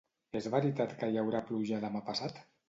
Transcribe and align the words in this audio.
És 0.37 0.47
veritat 0.55 0.95
que 1.01 1.09
hi 1.11 1.19
haurà 1.25 1.43
pluja 1.51 1.83
demà 1.85 2.03
passat? 2.11 2.43